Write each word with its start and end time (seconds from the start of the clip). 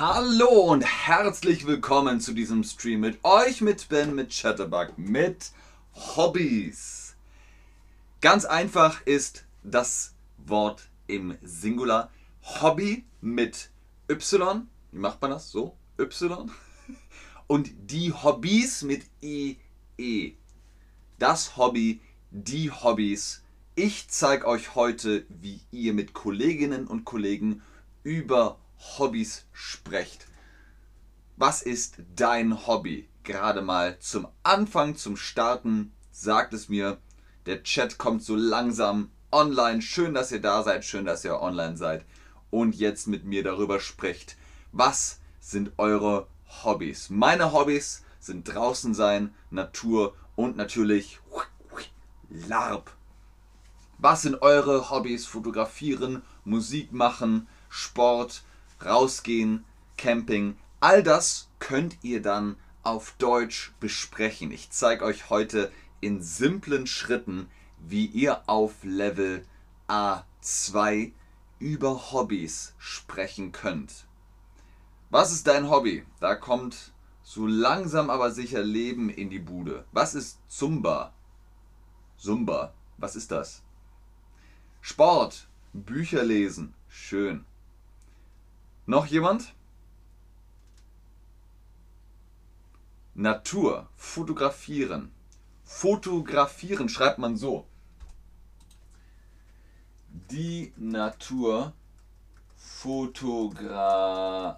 Hallo 0.00 0.70
und 0.70 0.82
herzlich 0.82 1.66
willkommen 1.66 2.20
zu 2.20 2.32
diesem 2.32 2.62
Stream 2.62 3.00
mit 3.00 3.18
euch, 3.24 3.60
mit 3.60 3.88
Ben, 3.88 4.14
mit 4.14 4.30
Chatterbug, 4.30 4.96
mit 4.96 5.50
Hobbys. 5.92 7.16
Ganz 8.20 8.44
einfach 8.44 9.04
ist 9.06 9.44
das 9.64 10.14
Wort 10.36 10.88
im 11.08 11.36
Singular 11.42 12.12
Hobby 12.44 13.06
mit 13.20 13.70
Y. 14.08 14.68
Wie 14.92 14.98
macht 15.00 15.20
man 15.20 15.32
das? 15.32 15.50
So? 15.50 15.74
Y. 15.98 16.48
Und 17.48 17.72
die 17.90 18.12
Hobbys 18.12 18.82
mit 18.82 19.02
IE. 19.20 20.36
Das 21.18 21.56
Hobby, 21.56 22.00
die 22.30 22.70
Hobbys. 22.70 23.42
Ich 23.74 24.06
zeige 24.06 24.46
euch 24.46 24.76
heute, 24.76 25.26
wie 25.28 25.58
ihr 25.72 25.92
mit 25.92 26.12
Kolleginnen 26.12 26.86
und 26.86 27.04
Kollegen 27.04 27.62
über 28.04 28.58
Hobbys 28.78 29.46
sprecht. 29.52 30.26
Was 31.36 31.62
ist 31.62 31.96
dein 32.16 32.66
Hobby? 32.66 33.08
Gerade 33.24 33.62
mal 33.62 33.98
zum 34.00 34.28
Anfang, 34.42 34.96
zum 34.96 35.16
Starten, 35.16 35.92
sagt 36.10 36.54
es 36.54 36.68
mir. 36.68 36.98
Der 37.46 37.62
Chat 37.62 37.98
kommt 37.98 38.22
so 38.22 38.36
langsam 38.36 39.10
online. 39.30 39.82
Schön, 39.82 40.14
dass 40.14 40.32
ihr 40.32 40.40
da 40.40 40.62
seid, 40.62 40.84
schön, 40.84 41.04
dass 41.04 41.24
ihr 41.24 41.40
online 41.40 41.76
seid 41.76 42.04
und 42.50 42.74
jetzt 42.74 43.06
mit 43.06 43.24
mir 43.24 43.42
darüber 43.42 43.80
sprecht. 43.80 44.36
Was 44.72 45.20
sind 45.40 45.72
eure 45.78 46.26
Hobbys? 46.64 47.10
Meine 47.10 47.52
Hobbys 47.52 48.04
sind 48.20 48.52
draußen 48.52 48.94
sein, 48.94 49.34
Natur 49.50 50.14
und 50.36 50.56
natürlich 50.56 51.20
LARP. 52.28 52.90
Was 53.98 54.22
sind 54.22 54.42
eure 54.42 54.90
Hobbys? 54.90 55.26
Fotografieren, 55.26 56.22
Musik 56.44 56.92
machen, 56.92 57.48
Sport, 57.68 58.42
rausgehen, 58.84 59.64
Camping. 59.96 60.56
All 60.80 61.02
das 61.02 61.48
könnt 61.58 61.98
ihr 62.02 62.22
dann 62.22 62.56
auf 62.82 63.12
Deutsch 63.18 63.72
besprechen. 63.80 64.50
Ich 64.50 64.70
zeige 64.70 65.04
euch 65.04 65.30
heute 65.30 65.72
in 66.00 66.22
simplen 66.22 66.86
Schritten, 66.86 67.48
wie 67.78 68.06
ihr 68.06 68.48
auf 68.48 68.72
Level 68.82 69.44
A2 69.88 71.12
über 71.58 72.12
Hobbys 72.12 72.74
sprechen 72.78 73.52
könnt. 73.52 74.06
Was 75.10 75.32
ist 75.32 75.46
dein 75.46 75.70
Hobby? 75.70 76.04
Da 76.20 76.34
kommt 76.34 76.92
so 77.22 77.46
langsam 77.46 78.10
aber 78.10 78.30
sicher 78.30 78.62
Leben 78.62 79.10
in 79.10 79.30
die 79.30 79.38
Bude. 79.38 79.84
Was 79.92 80.14
ist 80.14 80.38
Zumba? 80.48 81.12
Zumba, 82.16 82.72
was 82.96 83.16
ist 83.16 83.30
das? 83.30 83.62
Sport, 84.80 85.48
Bücher 85.72 86.24
lesen, 86.24 86.74
schön. 86.88 87.44
Noch 88.88 89.04
jemand? 89.04 89.54
Natur, 93.12 93.90
fotografieren. 93.96 95.12
Fotografieren 95.62 96.88
schreibt 96.88 97.18
man 97.18 97.36
so. 97.36 97.66
Die 100.30 100.72
Natur 100.78 101.74
fotografieren. 102.56 104.56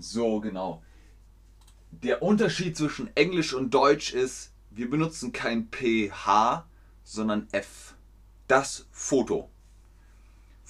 So 0.00 0.40
genau. 0.40 0.82
Der 1.92 2.24
Unterschied 2.24 2.76
zwischen 2.76 3.16
Englisch 3.16 3.54
und 3.54 3.72
Deutsch 3.72 4.12
ist, 4.12 4.52
wir 4.70 4.90
benutzen 4.90 5.30
kein 5.30 5.68
PH, 5.70 6.66
sondern 7.04 7.46
F. 7.52 7.94
Das 8.48 8.88
Foto. 8.90 9.51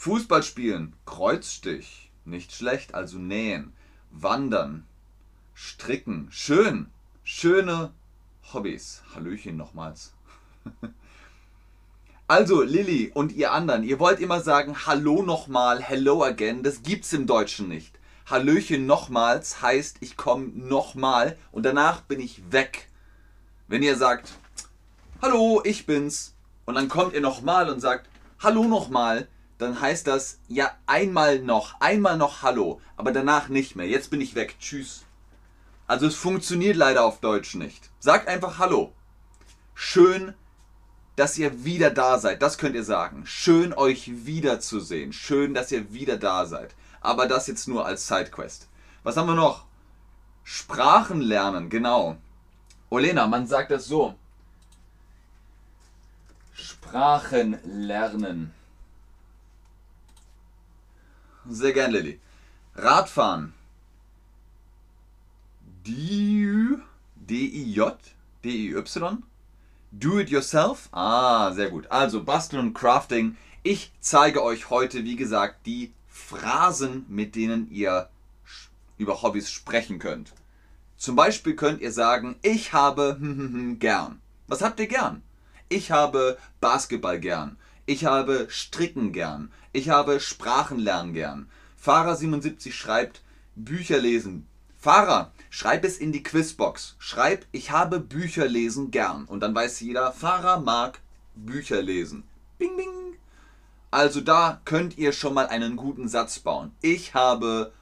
Fußball 0.02 0.42
spielen, 0.42 0.96
Kreuzstich, 1.06 2.10
nicht 2.24 2.50
schlecht, 2.50 2.92
also 2.92 3.18
nähen, 3.18 3.72
wandern, 4.10 4.84
stricken, 5.54 6.26
schön, 6.32 6.90
schöne 7.22 7.92
Hobbys. 8.52 9.04
Hallöchen 9.14 9.56
nochmals. 9.56 10.12
Also, 12.26 12.62
Lilly 12.62 13.12
und 13.14 13.30
ihr 13.30 13.52
anderen, 13.52 13.84
ihr 13.84 14.00
wollt 14.00 14.18
immer 14.18 14.40
sagen 14.40 14.86
Hallo 14.86 15.22
nochmal, 15.22 15.80
Hello 15.80 16.24
again. 16.24 16.64
Das 16.64 16.82
gibt's 16.82 17.12
im 17.12 17.26
Deutschen 17.26 17.68
nicht. 17.68 17.96
Hallöchen 18.26 18.86
nochmals 18.86 19.62
heißt, 19.62 19.98
ich 20.00 20.16
komme 20.16 20.46
nochmal 20.46 21.36
und 21.52 21.62
danach 21.62 22.00
bin 22.00 22.18
ich 22.18 22.50
weg. 22.50 22.88
Wenn 23.68 23.84
ihr 23.84 23.96
sagt, 23.96 24.32
Hallo, 25.20 25.60
ich 25.64 25.86
bin's, 25.86 26.34
und 26.64 26.74
dann 26.74 26.88
kommt 26.88 27.12
ihr 27.14 27.20
nochmal 27.20 27.70
und 27.70 27.78
sagt, 27.80 28.08
Hallo 28.40 28.64
nochmal, 28.64 29.28
dann 29.62 29.80
heißt 29.80 30.06
das 30.06 30.38
ja 30.48 30.70
einmal 30.86 31.38
noch, 31.40 31.80
einmal 31.80 32.16
noch 32.16 32.42
Hallo, 32.42 32.80
aber 32.96 33.12
danach 33.12 33.48
nicht 33.48 33.76
mehr. 33.76 33.86
Jetzt 33.86 34.10
bin 34.10 34.20
ich 34.20 34.34
weg. 34.34 34.56
Tschüss. 34.60 35.04
Also 35.86 36.06
es 36.06 36.14
funktioniert 36.14 36.76
leider 36.76 37.04
auf 37.04 37.20
Deutsch 37.20 37.54
nicht. 37.54 37.90
Sagt 37.98 38.28
einfach 38.28 38.58
Hallo. 38.58 38.92
Schön, 39.74 40.34
dass 41.16 41.38
ihr 41.38 41.64
wieder 41.64 41.90
da 41.90 42.18
seid. 42.18 42.42
Das 42.42 42.58
könnt 42.58 42.74
ihr 42.74 42.84
sagen. 42.84 43.26
Schön 43.26 43.72
euch 43.72 44.26
wiederzusehen. 44.26 45.12
Schön, 45.12 45.54
dass 45.54 45.72
ihr 45.72 45.92
wieder 45.92 46.16
da 46.16 46.46
seid. 46.46 46.74
Aber 47.00 47.26
das 47.26 47.46
jetzt 47.46 47.68
nur 47.68 47.84
als 47.84 48.06
Sidequest. 48.06 48.68
Was 49.02 49.16
haben 49.16 49.28
wir 49.28 49.34
noch? 49.34 49.64
Sprachen 50.44 51.20
lernen, 51.20 51.68
genau. 51.68 52.16
Olena, 52.90 53.26
man 53.26 53.46
sagt 53.46 53.70
das 53.70 53.86
so. 53.86 54.14
Sprachen 56.54 57.58
lernen. 57.64 58.52
Sehr 61.48 61.72
gern, 61.72 61.92
Lilly. 61.92 62.20
Radfahren. 62.74 63.52
D-I-J, 65.86 66.78
D-I-Y. 68.44 69.22
Do 69.90 70.18
it 70.18 70.30
yourself. 70.30 70.88
Ah, 70.92 71.52
sehr 71.52 71.70
gut. 71.70 71.90
Also 71.90 72.24
Basteln 72.24 72.68
und 72.68 72.74
Crafting. 72.74 73.36
Ich 73.62 73.92
zeige 74.00 74.42
euch 74.42 74.70
heute, 74.70 75.04
wie 75.04 75.16
gesagt, 75.16 75.66
die 75.66 75.92
Phrasen, 76.08 77.04
mit 77.08 77.34
denen 77.34 77.70
ihr 77.70 78.08
über 78.96 79.22
Hobbys 79.22 79.50
sprechen 79.50 79.98
könnt. 79.98 80.32
Zum 80.96 81.16
Beispiel 81.16 81.56
könnt 81.56 81.80
ihr 81.80 81.92
sagen, 81.92 82.36
ich 82.42 82.72
habe 82.72 83.18
gern. 83.78 84.20
Was 84.46 84.62
habt 84.62 84.80
ihr 84.80 84.86
gern? 84.86 85.22
Ich 85.68 85.90
habe 85.90 86.38
Basketball 86.60 87.18
gern. 87.18 87.56
Ich 87.92 88.06
habe 88.06 88.46
Stricken 88.48 89.12
gern. 89.12 89.52
Ich 89.74 89.90
habe 89.90 90.18
Sprachen 90.18 90.78
lernen 90.78 91.12
gern. 91.12 91.50
Fahrer77 91.84 92.72
schreibt 92.72 93.20
Bücher 93.54 93.98
lesen. 93.98 94.46
Fahrer, 94.78 95.30
schreib 95.50 95.84
es 95.84 95.98
in 95.98 96.10
die 96.10 96.22
Quizbox. 96.22 96.96
Schreib, 96.98 97.44
ich 97.52 97.70
habe 97.70 98.00
Bücher 98.00 98.48
lesen 98.48 98.90
gern. 98.90 99.26
Und 99.26 99.40
dann 99.40 99.54
weiß 99.54 99.80
jeder, 99.80 100.10
Fahrer 100.10 100.58
mag 100.60 101.00
Bücher 101.34 101.82
lesen. 101.82 102.24
Bing, 102.56 102.78
bing. 102.78 103.18
Also 103.90 104.22
da 104.22 104.62
könnt 104.64 104.96
ihr 104.96 105.12
schon 105.12 105.34
mal 105.34 105.48
einen 105.48 105.76
guten 105.76 106.08
Satz 106.08 106.38
bauen. 106.38 106.74
Ich 106.80 107.12
habe 107.12 107.74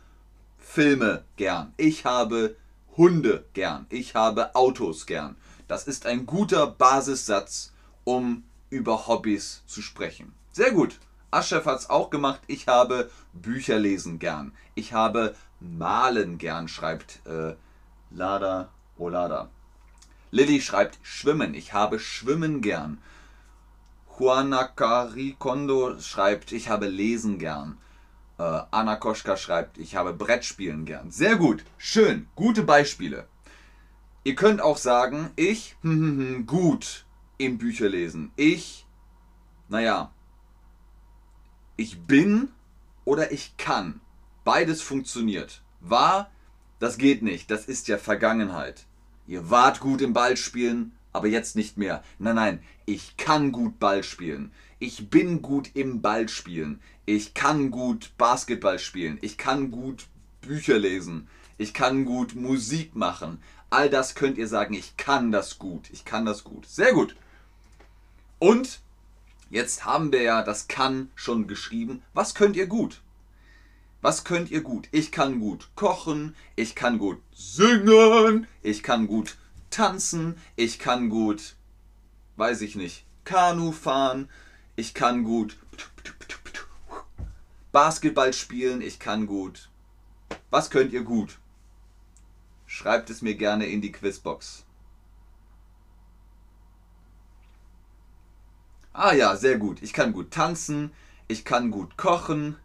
Filme 0.59 1.23
gern. 1.37 1.73
Ich 1.77 2.05
habe 2.05 2.57
Hunde 2.97 3.45
gern. 3.53 3.87
Ich 3.91 4.17
habe 4.17 4.57
Autos 4.57 5.07
gern. 5.07 5.37
Das 5.69 5.85
ist 5.85 6.05
ein 6.05 6.27
guter 6.27 6.67
Basissatz, 6.67 7.73
um 8.03 8.43
über 8.71 9.07
Hobbys 9.07 9.63
zu 9.67 9.83
sprechen. 9.83 10.33
Sehr 10.53 10.71
gut. 10.71 10.99
Aschef 11.31 11.65
hat 11.67 11.81
es 11.81 11.91
auch 11.91 12.11
gemacht. 12.11 12.41
Ich 12.47 12.67
habe 12.67 13.11
Bücher 13.33 13.79
lesen 13.79 14.19
gern. 14.19 14.53
Ich 14.75 14.93
habe 14.93 15.37
malen 15.61 16.39
gern, 16.39 16.67
schreibt 16.67 17.21
äh, 17.27 17.55
Lada 18.11 18.71
Olada. 18.99 19.49
Lilly 20.33 20.61
schreibt 20.61 20.99
schwimmen. 21.03 21.55
Ich 21.55 21.73
habe 21.73 21.99
schwimmen 21.99 22.61
gern. 22.61 22.99
Juanakari 24.19 25.35
Kondo 25.39 25.99
schreibt, 25.99 26.53
ich 26.53 26.69
habe 26.69 26.87
lesen 26.87 27.39
gern. 27.39 27.79
Äh, 28.39 28.61
Anna 28.71 28.97
Koschka 28.97 29.37
schreibt, 29.37 29.79
ich 29.79 29.97
habe 29.97 30.13
Brettspielen 30.13 30.85
gern. 30.85 31.11
Sehr 31.11 31.37
gut, 31.37 31.65
schön, 31.79 32.29
gute 32.35 32.63
Beispiele. 32.63 33.27
Ihr 34.23 34.35
könnt 34.35 34.61
auch 34.61 34.77
sagen, 34.77 35.31
ich 35.37 35.77
gut 36.47 37.07
im 37.41 37.57
Bücherlesen. 37.57 38.33
Ich, 38.37 38.87
naja, 39.69 40.13
ich 41.77 41.99
bin 42.01 42.51
oder 43.07 43.33
ich 43.33 43.57
kann. 43.57 44.01
Beides 44.45 44.83
funktioniert. 44.83 45.63
War, 45.81 46.31
das 46.79 46.99
geht 46.99 47.23
nicht. 47.23 47.51
Das 47.51 47.65
ist 47.65 47.89
ja 47.89 47.97
Vergangenheit. 47.97 48.85
Ihr 49.27 49.49
wart 49.49 49.81
gut 49.81 50.03
im 50.03 50.13
Ballspielen, 50.13 50.93
aber 51.15 51.29
jetzt 51.29 51.57
nicht 51.57 51.79
mehr. 51.79 52.05
Nein, 52.19 52.37
nein, 52.37 52.63
ich 52.85 53.17
kann 53.17 53.53
gut 53.53 53.79
Ball 53.79 54.03
spielen. 54.03 54.53
Ich 54.79 55.09
bin 55.09 55.41
gut 55.41 55.71
im 55.75 56.03
Ballspielen. 56.03 56.81
Ich 57.07 57.33
kann 57.33 57.71
gut 57.71 58.13
Basketball 58.19 58.79
spielen. 58.79 59.19
Ich 59.23 59.39
kann 59.39 59.71
gut 59.71 60.09
Bücher 60.43 60.79
lesen. 60.79 61.27
Ich 61.57 61.73
kann 61.73 62.05
gut 62.05 62.35
Musik 62.35 62.95
machen. 62.95 63.43
All 63.71 63.89
das 63.89 64.15
könnt 64.15 64.37
ihr 64.37 64.49
sagen, 64.49 64.75
ich 64.75 64.99
kann 64.99 65.33
das 65.33 65.59
gut. 65.59 65.89
Ich 65.91 66.05
kann 66.05 66.27
das 66.27 66.45
gut. 66.45 66.67
Sehr 66.67 66.93
gut. 66.93 67.17
Und 68.41 68.81
jetzt 69.51 69.85
haben 69.85 70.11
wir 70.11 70.23
ja 70.23 70.43
das 70.43 70.67
kann 70.67 71.11
schon 71.15 71.47
geschrieben. 71.47 72.03
Was 72.15 72.35
könnt 72.35 72.57
ihr 72.57 72.67
gut? 72.67 73.03
Was 74.01 74.25
könnt 74.25 74.51
ihr 74.51 74.63
gut? 74.63 74.89
Ich 74.93 75.13
kann 75.13 75.41
gut 75.41 75.69
kochen, 75.77 76.35
ich 76.57 76.75
kann 76.75 76.99
gut 76.99 77.21
singen, 77.35 78.47
ich 78.63 78.83
kann 78.83 79.07
gut 79.07 79.37
tanzen, 79.69 80.39
ich 80.57 80.79
kann 80.79 81.11
gut, 81.11 81.55
weiß 82.37 82.63
ich 82.63 82.77
nicht, 82.77 83.05
Kanu 83.25 83.73
fahren, 83.73 84.31
ich 84.75 84.95
kann 84.95 85.23
gut 85.23 85.59
Basketball 87.73 88.33
spielen, 88.33 88.81
ich 88.81 88.99
kann 88.99 89.27
gut. 89.27 89.69
Was 90.49 90.71
könnt 90.71 90.93
ihr 90.93 91.03
gut? 91.03 91.39
Schreibt 92.67 93.11
es 93.11 93.23
mir 93.23 93.35
gerne 93.35 93.67
in 93.67 93.81
die 93.81 93.93
Quizbox. 93.93 94.65
Ah 99.03 99.15
ja, 99.15 99.35
sehr 99.35 99.57
gut. 99.57 99.81
Ich 99.81 99.95
kann 99.95 100.13
gut 100.13 100.31
tanzen, 100.31 100.93
ich 101.27 101.47
kann 101.47 101.71
gut 101.71 101.97
kochen, 101.97 102.57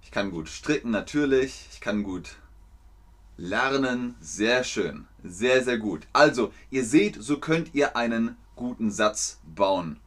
ich 0.00 0.12
kann 0.12 0.30
gut 0.30 0.48
stricken 0.48 0.92
natürlich, 0.92 1.66
ich 1.72 1.80
kann 1.80 2.04
gut 2.04 2.36
lernen, 3.36 4.14
sehr 4.20 4.62
schön, 4.62 5.08
sehr, 5.24 5.64
sehr 5.64 5.78
gut. 5.78 6.06
Also, 6.12 6.52
ihr 6.70 6.84
seht, 6.84 7.20
so 7.20 7.40
könnt 7.40 7.74
ihr 7.74 7.96
einen 7.96 8.36
guten 8.54 8.92
Satz 8.92 9.40
bauen. 9.44 9.98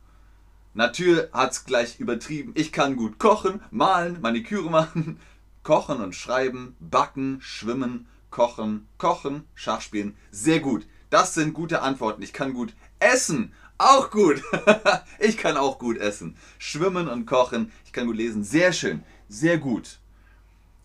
Natürlich 0.74 1.30
hat 1.34 1.52
es 1.52 1.66
gleich 1.66 2.00
übertrieben. 2.00 2.54
Ich 2.56 2.72
kann 2.72 2.96
gut 2.96 3.20
kochen, 3.20 3.60
malen, 3.70 4.22
Maniküre 4.22 4.70
machen, 4.70 5.20
kochen 5.64 6.00
und 6.00 6.16
schreiben, 6.16 6.78
backen, 6.80 7.42
schwimmen, 7.42 8.08
kochen, 8.30 8.88
kochen, 8.98 9.44
Schach 9.56 9.82
spielen. 9.82 10.16
Sehr 10.32 10.62
gut. 10.62 10.88
Das 11.10 11.34
sind 11.34 11.54
gute 11.54 11.82
Antworten. 11.82 12.22
Ich 12.22 12.34
kann 12.34 12.54
gut 12.54 12.74
essen. 13.00 13.54
Auch 13.78 14.10
gut. 14.10 14.42
ich 15.20 15.38
kann 15.38 15.58
auch 15.58 15.80
gut 15.80 15.98
essen. 15.98 16.38
Schwimmen 16.58 17.08
und 17.08 17.26
kochen. 17.26 17.72
Ich 17.86 17.94
kann 17.94 18.08
gut 18.08 18.18
lesen. 18.18 18.44
Sehr 18.44 18.74
schön. 18.74 19.04
Sehr 19.30 19.58
gut. 19.58 20.00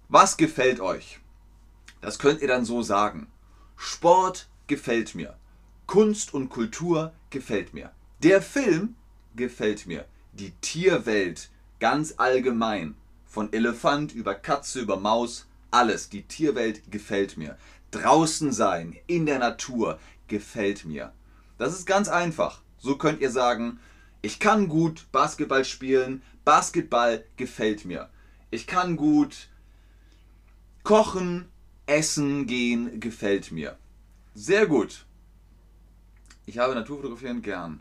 Was 0.09 0.37
gefällt 0.37 0.81
euch? 0.81 1.21
Das 2.01 2.19
könnt 2.19 2.41
ihr 2.41 2.49
dann 2.49 2.65
so 2.65 2.83
sagen. 2.83 3.29
Sport 3.77 4.49
gefällt 4.67 5.15
mir. 5.15 5.37
Kunst 5.87 6.35
und 6.35 6.49
Kultur 6.49 7.13
gefällt 7.31 7.75
mir. 7.75 7.91
Der 8.23 8.43
Film 8.43 8.97
gefällt 9.37 9.87
mir. 9.87 10.05
Die 10.33 10.53
Tierwelt 10.61 11.51
ganz 11.79 12.15
allgemein. 12.17 12.95
Von 13.27 13.53
Elefant 13.53 14.13
über 14.13 14.35
Katze 14.35 14.81
über 14.81 14.99
Maus, 14.99 15.47
alles. 15.71 16.09
Die 16.09 16.23
Tierwelt 16.23 16.91
gefällt 16.91 17.37
mir. 17.37 17.57
Draußen 17.91 18.53
sein, 18.53 18.97
in 19.07 19.27
der 19.27 19.39
Natur, 19.39 19.99
gefällt 20.29 20.85
mir. 20.85 21.13
Das 21.59 21.73
ist 21.73 21.87
ganz 21.87 22.09
einfach. 22.09 22.63
So 22.79 22.97
könnt 22.97 23.21
ihr 23.21 23.31
sagen, 23.31 23.79
ich 24.23 24.39
kann 24.39 24.69
gut 24.69 25.07
Basketball 25.13 25.65
spielen, 25.65 26.23
Basketball 26.45 27.25
gefällt 27.37 27.85
mir. 27.85 28.09
Ich 28.51 28.67
kann 28.67 28.97
gut 28.97 29.49
kochen, 30.83 31.49
essen 31.87 32.47
gehen, 32.47 33.01
gefällt 33.01 33.53
mir. 33.53 33.79
Sehr 34.35 34.67
gut. 34.67 35.05
Ich 36.47 36.59
habe 36.59 36.75
Naturfotografieren 36.75 37.43
gern. 37.43 37.81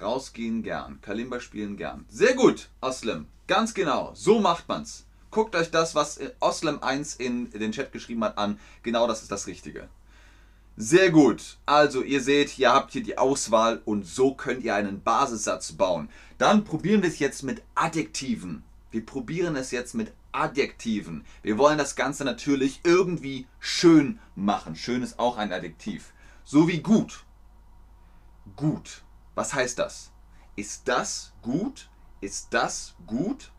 Rausgehen 0.00 0.62
gern. 0.62 1.00
Kalimba 1.00 1.40
spielen 1.40 1.76
gern. 1.76 2.04
Sehr 2.08 2.34
gut, 2.34 2.70
Oslem. 2.80 3.26
Ganz 3.46 3.74
genau. 3.74 4.12
So 4.14 4.40
macht 4.40 4.68
man's. 4.68 5.06
Guckt 5.30 5.54
euch 5.54 5.70
das, 5.70 5.94
was 5.94 6.18
Oslem 6.40 6.82
1 6.82 7.16
in 7.16 7.50
den 7.50 7.72
Chat 7.72 7.92
geschrieben 7.92 8.24
hat, 8.24 8.36
an. 8.38 8.58
Genau 8.82 9.06
das 9.06 9.22
ist 9.22 9.30
das 9.30 9.46
Richtige. 9.46 9.88
Sehr 10.76 11.10
gut. 11.10 11.58
Also 11.66 12.02
ihr 12.02 12.22
seht, 12.22 12.58
ihr 12.58 12.72
habt 12.72 12.92
hier 12.92 13.02
die 13.02 13.18
Auswahl 13.18 13.82
und 13.84 14.06
so 14.06 14.34
könnt 14.34 14.64
ihr 14.64 14.74
einen 14.74 15.02
Basissatz 15.02 15.72
bauen. 15.72 16.08
Dann 16.38 16.64
probieren 16.64 17.02
wir 17.02 17.08
es 17.10 17.18
jetzt 17.18 17.42
mit 17.42 17.62
Adjektiven. 17.74 18.64
Wir 18.90 19.04
probieren 19.04 19.56
es 19.56 19.70
jetzt 19.70 19.94
mit 19.94 20.12
Adjektiven. 20.32 21.24
Wir 21.42 21.58
wollen 21.58 21.78
das 21.78 21.96
Ganze 21.96 22.24
natürlich 22.24 22.80
irgendwie 22.82 23.46
schön 23.58 24.18
machen. 24.34 24.74
Schön 24.74 25.02
ist 25.02 25.18
auch 25.18 25.36
ein 25.36 25.52
Adjektiv. 25.52 26.12
So 26.44 26.66
wie 26.66 26.80
gut. 26.80 27.24
Gut. 28.56 29.02
Was 29.34 29.54
heißt 29.54 29.78
das? 29.78 30.10
Ist 30.56 30.88
das 30.88 31.32
gut? 31.42 31.88
Ist 32.20 32.48
das 32.54 32.94
gut? 33.06 33.52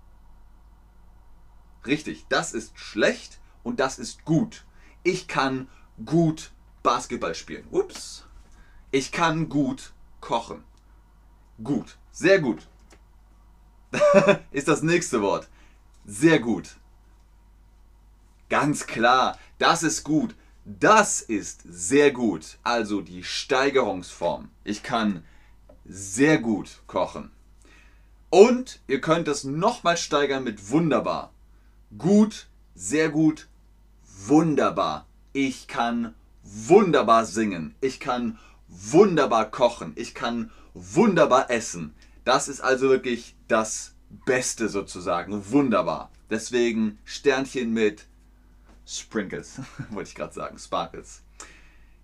Richtig, 1.85 2.25
das 2.29 2.53
ist 2.53 2.77
schlecht 2.77 3.39
und 3.63 3.79
das 3.79 3.99
ist 3.99 4.25
gut. 4.25 4.65
Ich 5.03 5.27
kann 5.27 5.67
gut 6.05 6.51
Basketball 6.83 7.35
spielen. 7.35 7.67
Ups. 7.71 8.25
Ich 8.91 9.11
kann 9.11 9.49
gut 9.49 9.93
kochen. 10.19 10.63
Gut, 11.63 11.97
sehr 12.11 12.39
gut. 12.39 12.67
ist 14.51 14.67
das 14.67 14.81
nächste 14.83 15.21
Wort. 15.21 15.47
Sehr 16.05 16.39
gut. 16.39 16.75
Ganz 18.49 18.85
klar, 18.85 19.37
das 19.59 19.83
ist 19.83 20.03
gut. 20.03 20.35
Das 20.65 21.21
ist 21.21 21.61
sehr 21.65 22.11
gut. 22.11 22.57
Also 22.63 23.01
die 23.01 23.23
Steigerungsform. 23.23 24.49
Ich 24.63 24.83
kann 24.83 25.23
sehr 25.85 26.37
gut 26.37 26.81
kochen. 26.87 27.31
Und 28.29 28.79
ihr 28.87 29.01
könnt 29.01 29.27
es 29.27 29.43
nochmal 29.43 29.97
steigern 29.97 30.43
mit 30.43 30.69
wunderbar. 30.69 31.33
Gut, 31.97 32.47
sehr 32.73 33.09
gut, 33.09 33.47
wunderbar. 34.25 35.05
Ich 35.33 35.67
kann 35.67 36.13
wunderbar 36.43 37.25
singen. 37.25 37.75
Ich 37.81 37.99
kann 37.99 38.39
wunderbar 38.67 39.51
kochen. 39.51 39.91
Ich 39.95 40.13
kann 40.13 40.51
wunderbar 40.73 41.49
essen. 41.51 41.93
Das 42.23 42.47
ist 42.47 42.61
also 42.61 42.89
wirklich 42.89 43.35
das 43.47 43.93
Beste 44.25 44.69
sozusagen. 44.69 45.51
Wunderbar. 45.51 46.11
Deswegen 46.29 46.97
Sternchen 47.03 47.73
mit 47.73 48.05
Sprinkles, 48.85 49.59
wollte 49.89 50.09
ich 50.09 50.15
gerade 50.15 50.33
sagen, 50.33 50.57
Sparkles. 50.57 51.23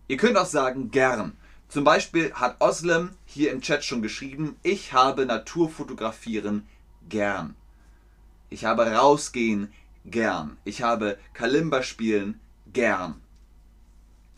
Ihr 0.10 0.18
könnt 0.18 0.38
auch 0.38 0.46
sagen 0.46 0.92
gern. 0.92 1.38
Zum 1.70 1.84
Beispiel 1.84 2.34
hat 2.34 2.58
Oslem 2.60 3.12
hier 3.26 3.52
im 3.52 3.62
Chat 3.62 3.84
schon 3.84 4.02
geschrieben, 4.02 4.58
ich 4.64 4.94
habe 4.94 5.26
Naturfotografieren 5.26 6.66
gern. 7.10 7.56
Ich 8.50 8.66
habe 8.66 8.92
rausgehen 8.92 9.74
gern. 10.06 10.58
Ich 10.64 10.82
habe 10.82 11.18
Kalimba 11.34 11.84
spielen 11.84 12.40
gern. 12.72 13.22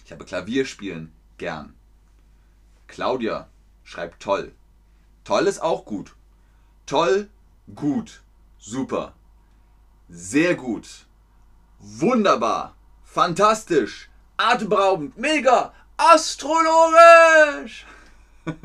Ich 0.06 0.12
habe 0.12 0.26
Klavier 0.26 0.66
spielen 0.66 1.14
gern. 1.38 1.76
Claudia 2.88 3.50
schreibt 3.84 4.22
toll. 4.22 4.54
Toll 5.24 5.46
ist 5.48 5.62
auch 5.62 5.86
gut. 5.86 6.16
Toll, 6.86 7.30
gut, 7.76 8.24
super. 8.58 9.14
Sehr 10.10 10.56
gut. 10.56 11.06
Wunderbar. 11.78 12.76
Fantastisch. 13.04 14.10
Atemberaubend. 14.38 15.18
Mega. 15.18 15.74
Astrologisch! 15.98 17.86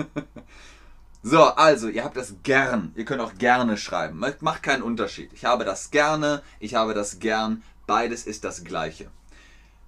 so, 1.26 1.42
also, 1.42 1.88
ihr 1.88 2.04
habt 2.04 2.18
das 2.18 2.34
gern. 2.42 2.92
Ihr 2.96 3.06
könnt 3.06 3.22
auch 3.22 3.32
gerne 3.36 3.78
schreiben. 3.78 4.18
Macht 4.18 4.62
keinen 4.62 4.82
Unterschied. 4.82 5.32
Ich 5.32 5.46
habe 5.46 5.64
das 5.64 5.90
gerne, 5.90 6.42
ich 6.60 6.74
habe 6.74 6.92
das 6.92 7.18
gern. 7.18 7.62
Beides 7.86 8.26
ist 8.26 8.44
das 8.44 8.62
gleiche. 8.62 9.10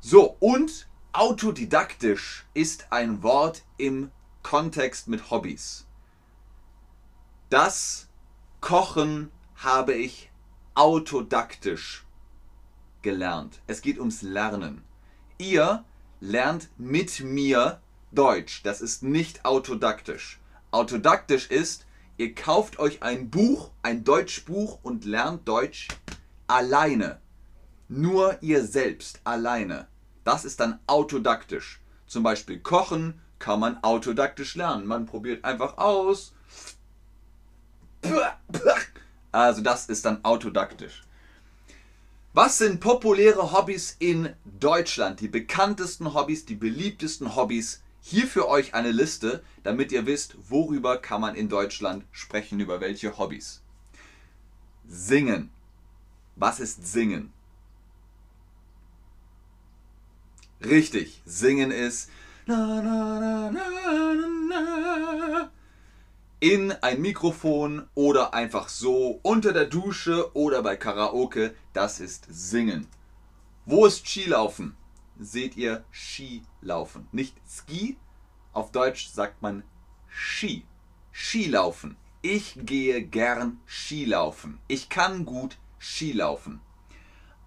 So, 0.00 0.38
und 0.40 0.88
autodidaktisch 1.12 2.46
ist 2.54 2.86
ein 2.90 3.22
Wort 3.22 3.64
im 3.76 4.10
Kontext 4.42 5.08
mit 5.08 5.30
Hobbys. 5.30 5.84
Das 7.50 8.08
Kochen 8.62 9.30
habe 9.56 9.92
ich 9.92 10.30
autodaktisch 10.74 12.06
gelernt. 13.02 13.60
Es 13.66 13.82
geht 13.82 13.98
ums 13.98 14.22
Lernen. 14.22 14.82
Ihr 15.36 15.84
lernt 16.20 16.70
mit 16.78 17.20
mir 17.20 17.82
Deutsch. 18.10 18.62
Das 18.62 18.80
ist 18.80 19.02
nicht 19.02 19.44
autodaktisch. 19.44 20.40
Autodaktisch 20.76 21.46
ist, 21.46 21.86
ihr 22.18 22.34
kauft 22.34 22.78
euch 22.78 23.02
ein 23.02 23.30
Buch, 23.30 23.70
ein 23.82 24.04
Deutschbuch 24.04 24.78
und 24.82 25.06
lernt 25.06 25.48
Deutsch 25.48 25.88
alleine. 26.48 27.18
Nur 27.88 28.36
ihr 28.42 28.62
selbst, 28.62 29.20
alleine. 29.24 29.88
Das 30.22 30.44
ist 30.44 30.60
dann 30.60 30.78
autodaktisch. 30.86 31.80
Zum 32.06 32.22
Beispiel 32.22 32.60
Kochen 32.60 33.22
kann 33.38 33.58
man 33.58 33.82
autodaktisch 33.82 34.54
lernen. 34.54 34.84
Man 34.84 35.06
probiert 35.06 35.46
einfach 35.46 35.78
aus. 35.78 36.34
Also 39.32 39.62
das 39.62 39.86
ist 39.86 40.04
dann 40.04 40.22
autodaktisch. 40.26 41.04
Was 42.34 42.58
sind 42.58 42.80
populäre 42.80 43.50
Hobbys 43.52 43.96
in 43.98 44.28
Deutschland? 44.44 45.20
Die 45.20 45.28
bekanntesten 45.28 46.12
Hobbys, 46.12 46.44
die 46.44 46.54
beliebtesten 46.54 47.34
Hobbys. 47.34 47.82
Hier 48.08 48.28
für 48.28 48.48
euch 48.48 48.72
eine 48.72 48.92
Liste, 48.92 49.42
damit 49.64 49.90
ihr 49.90 50.06
wisst, 50.06 50.36
worüber 50.48 50.96
kann 50.96 51.20
man 51.20 51.34
in 51.34 51.48
Deutschland 51.48 52.04
sprechen, 52.12 52.60
über 52.60 52.80
welche 52.80 53.18
Hobbys. 53.18 53.62
Singen. 54.86 55.50
Was 56.36 56.60
ist 56.60 56.86
Singen? 56.86 57.32
Richtig, 60.64 61.20
Singen 61.26 61.72
ist 61.72 62.08
in 66.38 66.70
ein 66.80 67.00
Mikrofon 67.02 67.88
oder 67.96 68.34
einfach 68.34 68.68
so 68.68 69.18
unter 69.24 69.52
der 69.52 69.64
Dusche 69.64 70.32
oder 70.36 70.62
bei 70.62 70.76
Karaoke, 70.76 71.56
das 71.72 71.98
ist 71.98 72.28
Singen. 72.30 72.86
Wo 73.64 73.84
ist 73.84 74.06
Skilaufen? 74.06 74.76
Seht 75.18 75.56
ihr 75.56 75.84
Skilaufen. 75.92 77.08
Nicht 77.12 77.34
Ski, 77.48 77.96
auf 78.52 78.72
Deutsch 78.72 79.08
sagt 79.08 79.42
man 79.42 79.62
Ski. 80.08 80.64
Skilaufen. 81.12 81.96
Ich 82.22 82.58
gehe 82.60 83.02
gern 83.02 83.60
Skilaufen. 83.66 84.58
Ich 84.68 84.88
kann 84.88 85.24
gut 85.24 85.56
Skilaufen. 85.78 86.60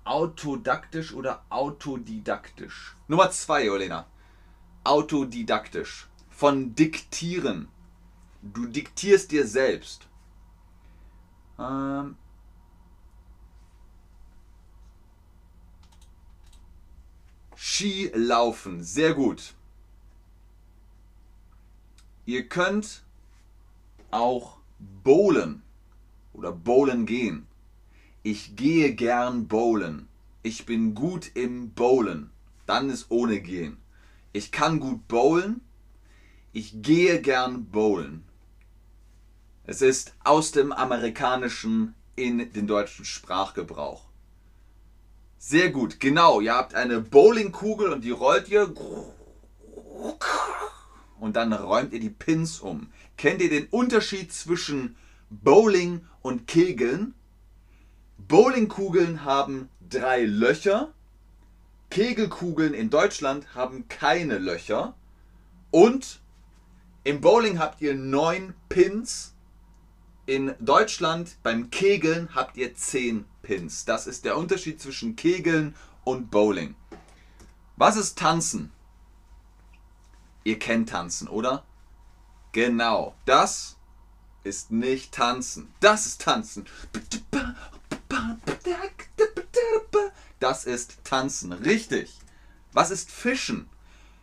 Autodaktisch 0.03 1.13
oder 1.13 1.43
autodidaktisch? 1.49 2.95
Nummer 3.07 3.29
zwei, 3.31 3.69
Olena. 3.69 4.07
Autodidaktisch. 4.83 6.07
Von 6.29 6.73
diktieren. 6.75 7.67
Du 8.41 8.65
diktierst 8.65 9.31
dir 9.31 9.45
selbst. 9.45 10.07
Ähm 11.59 12.15
Skilaufen. 17.61 18.83
Sehr 18.83 19.13
gut. 19.13 19.53
Ihr 22.25 22.47
könnt 22.47 23.03
auch 24.11 24.57
bowlen 25.03 25.61
oder 26.31 26.53
bowlen 26.53 27.05
gehen. 27.05 27.47
Ich 28.23 28.55
gehe 28.55 28.95
gern 28.95 29.49
bowlen. 29.49 30.07
Ich 30.41 30.65
bin 30.65 30.95
gut 30.95 31.31
im 31.33 31.71
Bowlen. 31.71 32.29
Dann 32.65 32.89
ist 32.89 33.11
ohne 33.11 33.41
gehen. 33.41 33.77
Ich 34.31 34.53
kann 34.53 34.79
gut 34.79 35.09
bowlen. 35.09 35.59
Ich 36.53 36.81
gehe 36.81 37.21
gern 37.21 37.65
bowlen. 37.65 38.23
Es 39.65 39.81
ist 39.81 40.15
aus 40.23 40.51
dem 40.51 40.71
amerikanischen 40.71 41.93
in 42.15 42.53
den 42.53 42.67
deutschen 42.67 43.03
Sprachgebrauch. 43.03 44.08
Sehr 45.41 45.69
gut, 45.71 46.01
genau. 46.01 46.41
Ihr 46.41 46.53
habt 46.53 46.75
eine 46.75 46.99
Bowlingkugel 46.99 47.93
und 47.93 48.03
die 48.03 48.11
rollt 48.11 48.49
ihr 48.49 48.73
und 51.19 51.35
dann 51.35 51.53
räumt 51.53 51.93
ihr 51.93 52.01
die 52.01 52.09
Pins 52.09 52.59
um. 52.59 52.91
Kennt 53.17 53.41
ihr 53.41 53.49
den 53.49 53.67
Unterschied 53.67 54.33
zwischen 54.33 54.97
Bowling 55.29 56.05
und 56.21 56.45
Kegeln? 56.45 57.13
Bowlingkugeln 58.17 59.23
haben 59.23 59.69
drei 59.89 60.23
Löcher. 60.23 60.93
Kegelkugeln 61.89 62.73
in 62.73 62.89
Deutschland 62.89 63.55
haben 63.55 63.87
keine 63.87 64.39
Löcher. 64.39 64.93
Und 65.71 66.19
im 67.05 67.21
Bowling 67.21 67.59
habt 67.59 67.81
ihr 67.81 67.95
neun 67.95 68.53
Pins. 68.67 69.35
In 70.25 70.53
Deutschland 70.59 71.37
beim 71.43 71.71
Kegeln 71.71 72.35
habt 72.35 72.57
ihr 72.57 72.75
zehn 72.75 73.25
Pins. 73.49 73.83
Das 73.83 74.05
ist 74.05 74.25
der 74.25 74.37
Unterschied 74.37 74.79
zwischen 74.79 75.15
Kegeln 75.15 75.73
und 76.03 76.29
Bowling. 76.29 76.75
Was 77.77 77.95
ist 77.95 78.15
Tanzen? 78.15 78.71
Ihr 80.43 80.59
kennt 80.59 80.89
Tanzen, 80.89 81.27
oder? 81.27 81.63
Genau, 82.51 83.15
das 83.25 83.75
ist 84.43 84.69
nicht 84.69 85.13
Tanzen. 85.13 85.73
Das 85.79 86.05
ist 86.05 86.21
Tanzen. 86.21 86.67
Das 90.39 90.65
ist 90.65 91.03
Tanzen, 91.03 91.51
richtig. 91.51 92.19
Was 92.71 92.91
ist 92.91 93.09
Fischen? 93.09 93.67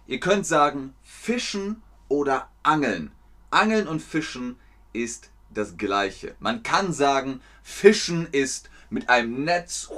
Ihr 0.07 0.21
könnt 0.21 0.47
sagen 0.47 0.95
Fischen 1.03 1.83
oder 2.07 2.49
Angeln. 2.63 3.11
Angeln 3.51 3.89
und 3.89 4.03
Fischen 4.03 4.57
ist 4.93 5.31
das 5.51 5.77
gleiche. 5.77 6.37
Man 6.39 6.63
kann 6.63 6.93
sagen, 6.93 7.41
Fischen 7.65 8.29
ist 8.31 8.71
mit 8.91 9.09
einem 9.09 9.45
Netz 9.45 9.91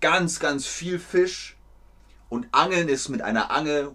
ganz, 0.00 0.40
ganz 0.40 0.66
viel 0.66 0.98
Fisch 0.98 1.56
und 2.28 2.48
Angeln 2.52 2.88
ist 2.88 3.08
mit 3.08 3.22
einer 3.22 3.50
Angel 3.50 3.92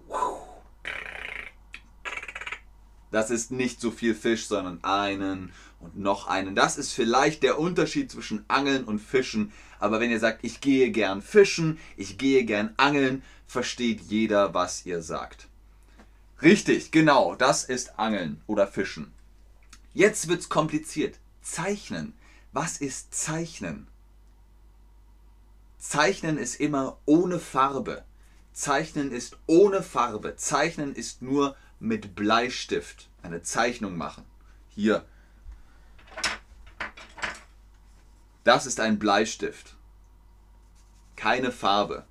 das 3.16 3.32
ist 3.32 3.50
nicht 3.50 3.80
so 3.80 3.92
viel 3.92 4.14
Fisch, 4.14 4.46
sondern 4.46 4.84
einen 4.84 5.54
und 5.80 5.98
noch 5.98 6.28
einen. 6.28 6.54
Das 6.54 6.78
ist 6.78 6.92
vielleicht 6.92 7.44
der 7.44 7.58
Unterschied 7.58 8.12
zwischen 8.12 8.44
Angeln 8.50 8.84
und 8.84 9.00
Fischen. 9.00 9.54
Aber 9.80 10.02
wenn 10.02 10.12
ihr 10.12 10.20
sagt, 10.20 10.44
ich 10.44 10.60
gehe 10.60 10.92
gern 10.92 11.22
fischen, 11.22 11.80
ich 11.96 12.18
gehe 12.18 12.44
gern 12.44 12.74
angeln, 12.76 13.24
versteht 13.48 14.02
jeder, 14.02 14.54
was 14.54 14.86
ihr 14.86 15.02
sagt. 15.02 15.48
Richtig, 16.42 16.92
genau, 16.92 17.36
das 17.36 17.64
ist 17.64 17.98
Angeln 17.98 18.42
oder 18.48 18.68
Fischen. 18.68 19.14
Jetzt 19.94 20.28
wird 20.28 20.42
es 20.42 20.50
kompliziert. 20.50 21.18
Zeichnen. 21.42 22.12
Was 22.52 22.80
ist 22.80 23.16
Zeichnen? 23.16 23.88
Zeichnen 25.88 26.40
ist 26.40 26.60
immer 26.60 26.98
ohne 27.06 27.40
Farbe. 27.40 28.04
Zeichnen 28.54 29.12
ist 29.12 29.38
ohne 29.46 29.84
Farbe. 29.84 30.36
Zeichnen 30.36 30.96
ist 30.96 31.22
nur 31.22 31.56
mit 31.80 32.16
Bleistift 32.16 33.08
eine 33.22 33.44
Zeichnung 33.44 33.96
machen. 33.96 34.26
Hier. 34.70 35.06
Das 38.44 38.66
ist 38.66 38.80
ein 38.80 38.98
Bleistift. 38.98 39.76
Keine 41.16 41.52
Farbe. 41.52 42.06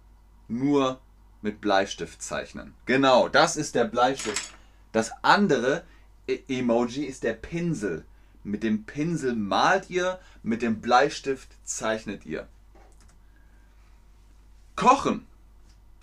Nur 0.46 1.00
mit 1.42 1.60
Bleistift 1.60 2.22
zeichnen. 2.22 2.74
Genau, 2.86 3.28
das 3.28 3.56
ist 3.56 3.74
der 3.74 3.86
Bleistift. 3.86 4.52
Das 4.92 5.10
andere 5.22 5.82
e 6.28 6.38
Emoji 6.48 7.06
ist 7.06 7.24
der 7.24 7.34
Pinsel. 7.34 8.04
Mit 8.44 8.62
dem 8.62 8.84
Pinsel 8.84 9.34
malt 9.34 9.90
ihr, 9.90 10.20
mit 10.44 10.62
dem 10.62 10.80
Bleistift 10.80 11.48
zeichnet 11.64 12.24
ihr. 12.24 12.48
Kochen. 14.76 15.26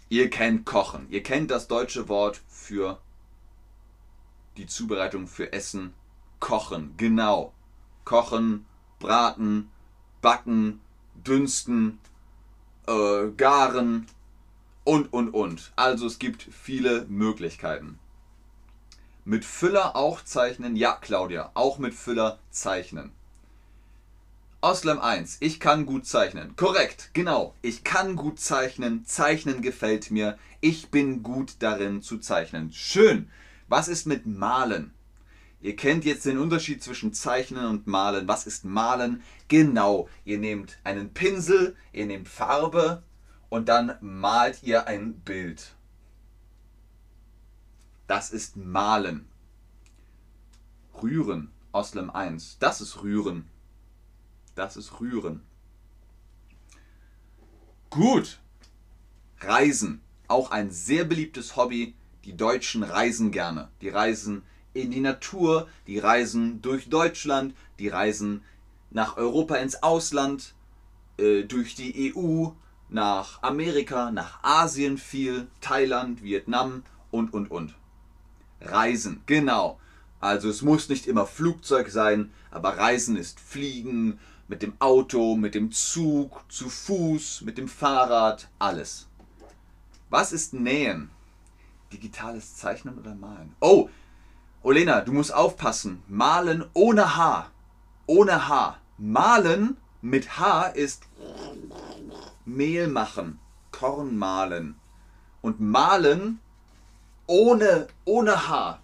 Ihr 0.09 0.29
kennt 0.29 0.65
Kochen. 0.65 1.07
Ihr 1.09 1.23
kennt 1.23 1.51
das 1.51 1.67
deutsche 1.67 2.07
Wort 2.07 2.41
für 2.47 2.99
die 4.57 4.65
Zubereitung 4.65 5.27
für 5.27 5.53
Essen, 5.53 5.93
kochen, 6.39 6.93
genau. 6.97 7.53
Kochen, 8.03 8.65
braten, 8.99 9.69
backen, 10.21 10.81
dünsten, 11.15 11.99
äh, 12.87 13.29
garen 13.37 14.07
und, 14.83 15.13
und, 15.13 15.29
und. 15.29 15.71
Also 15.75 16.07
es 16.07 16.19
gibt 16.19 16.43
viele 16.43 17.05
Möglichkeiten. 17.05 17.99
Mit 19.23 19.45
Füller 19.45 19.95
auch 19.95 20.23
zeichnen? 20.23 20.75
Ja, 20.75 20.93
Claudia, 20.93 21.51
auch 21.53 21.77
mit 21.77 21.93
Füller 21.93 22.39
zeichnen. 22.49 23.11
Auslam 24.63 24.99
1. 24.99 25.37
Ich 25.39 25.59
kann 25.59 25.87
gut 25.87 26.05
zeichnen. 26.05 26.55
Korrekt, 26.55 27.09
genau. 27.13 27.55
Ich 27.63 27.83
kann 27.83 28.15
gut 28.15 28.39
zeichnen. 28.39 29.03
Zeichnen 29.05 29.63
gefällt 29.63 30.11
mir. 30.11 30.37
Ich 30.59 30.91
bin 30.91 31.23
gut 31.23 31.55
darin 31.57 32.03
zu 32.03 32.19
zeichnen. 32.19 32.71
Schön. 32.71 33.27
Was 33.67 33.87
ist 33.87 34.05
mit 34.05 34.27
Malen? 34.27 34.93
Ihr 35.61 35.75
kennt 35.75 36.05
jetzt 36.05 36.27
den 36.27 36.37
Unterschied 36.37 36.83
zwischen 36.83 37.11
Zeichnen 37.11 37.65
und 37.65 37.87
Malen. 37.87 38.27
Was 38.27 38.45
ist 38.45 38.63
Malen? 38.63 39.23
Genau, 39.47 40.07
ihr 40.25 40.37
nehmt 40.37 40.77
einen 40.83 41.11
Pinsel, 41.11 41.75
ihr 41.91 42.05
nehmt 42.05 42.27
Farbe 42.27 43.01
und 43.49 43.67
dann 43.67 43.95
malt 43.99 44.61
ihr 44.61 44.85
ein 44.85 45.13
Bild. 45.21 45.73
Das 48.05 48.29
ist 48.29 48.57
Malen. 48.57 49.27
Rühren, 51.01 51.51
Oslem 51.71 52.11
1. 52.11 52.57
Das 52.59 52.79
ist 52.79 53.01
Rühren. 53.01 53.50
Das 54.55 54.77
ist 54.77 54.99
Rühren. 54.99 55.41
Gut. 57.89 58.39
Reisen. 59.39 60.01
Auch 60.27 60.51
ein 60.51 60.71
sehr 60.71 61.03
beliebtes 61.03 61.55
Hobby 61.55 61.95
die 62.25 62.37
Deutschen 62.37 62.83
reisen 62.83 63.31
gerne. 63.31 63.69
Die 63.81 63.89
reisen 63.89 64.43
in 64.73 64.91
die 64.91 64.99
Natur, 64.99 65.67
die 65.87 65.99
reisen 65.99 66.61
durch 66.61 66.89
Deutschland, 66.89 67.55
die 67.79 67.89
reisen 67.89 68.43
nach 68.91 69.17
Europa 69.17 69.55
ins 69.55 69.81
Ausland, 69.83 70.53
äh, 71.17 71.43
durch 71.43 71.75
die 71.75 72.13
EU, 72.15 72.49
nach 72.89 73.41
Amerika, 73.41 74.11
nach 74.11 74.43
Asien 74.43 74.97
viel, 74.97 75.47
Thailand, 75.61 76.23
Vietnam 76.23 76.83
und, 77.09 77.33
und, 77.33 77.49
und. 77.49 77.75
Reisen, 78.59 79.21
genau. 79.25 79.79
Also 80.19 80.49
es 80.49 80.61
muss 80.61 80.89
nicht 80.89 81.07
immer 81.07 81.25
Flugzeug 81.25 81.89
sein, 81.89 82.31
aber 82.51 82.77
Reisen 82.77 83.15
ist 83.15 83.39
Fliegen, 83.39 84.19
mit 84.51 84.63
dem 84.63 84.73
Auto, 84.79 85.37
mit 85.37 85.55
dem 85.55 85.71
Zug, 85.71 86.43
zu 86.51 86.69
Fuß, 86.69 87.43
mit 87.45 87.57
dem 87.57 87.69
Fahrrad, 87.69 88.49
alles. 88.59 89.07
Was 90.09 90.33
ist 90.33 90.53
Nähen? 90.53 91.09
Digitales 91.93 92.57
Zeichnen 92.57 92.99
oder 92.99 93.15
Malen? 93.15 93.55
Oh, 93.61 93.87
Olena, 94.61 94.99
du 94.99 95.13
musst 95.13 95.33
aufpassen. 95.33 96.03
Malen 96.09 96.65
ohne 96.73 97.15
H. 97.15 97.49
Ohne 98.07 98.49
H. 98.49 98.77
Malen 98.97 99.77
mit 100.01 100.37
H 100.37 100.67
ist 100.67 101.03
Mehl 102.43 102.89
machen, 102.89 103.39
Korn 103.71 104.17
malen. 104.17 104.75
Und 105.41 105.61
malen 105.61 106.41
ohne, 107.25 107.87
ohne 108.03 108.49
H. 108.49 108.80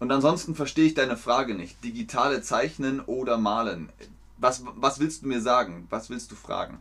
Und 0.00 0.10
ansonsten 0.10 0.54
verstehe 0.54 0.86
ich 0.86 0.94
deine 0.94 1.16
Frage 1.16 1.54
nicht. 1.54 1.84
Digitale 1.84 2.42
Zeichnen 2.42 3.00
oder 3.00 3.36
Malen. 3.36 3.90
Was, 4.38 4.64
was 4.74 4.98
willst 4.98 5.22
du 5.22 5.28
mir 5.28 5.42
sagen? 5.42 5.86
Was 5.90 6.08
willst 6.08 6.32
du 6.32 6.34
fragen? 6.34 6.78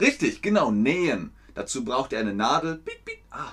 Richtig, 0.00 0.40
genau, 0.42 0.70
nähen. 0.70 1.32
Dazu 1.54 1.84
braucht 1.84 2.12
ihr 2.12 2.18
eine 2.18 2.34
Nadel 2.34 2.82
ah, 3.30 3.52